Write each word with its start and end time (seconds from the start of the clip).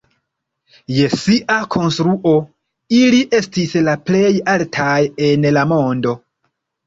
Je 0.99 1.09
sia 1.23 1.57
konstruo, 1.75 2.31
ili 3.01 3.19
estis 3.39 3.75
la 3.89 3.95
plej 4.07 4.31
altaj 4.57 4.97
en 5.27 5.47
la 5.59 5.67
mondo. 5.73 6.15